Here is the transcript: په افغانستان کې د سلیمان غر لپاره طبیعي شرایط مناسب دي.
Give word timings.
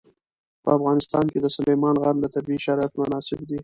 په 0.63 0.69
افغانستان 0.77 1.25
کې 1.31 1.39
د 1.41 1.47
سلیمان 1.57 1.95
غر 2.03 2.15
لپاره 2.17 2.33
طبیعي 2.35 2.59
شرایط 2.65 2.93
مناسب 3.01 3.39
دي. 3.49 3.57